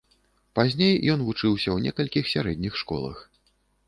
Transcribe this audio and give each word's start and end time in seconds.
Пазней 0.59 0.95
ён 1.15 1.19
вучыўся 1.27 1.63
ў 1.73 1.77
некалькіх 1.87 2.31
сярэдніх 2.33 2.73
школах. 2.81 3.21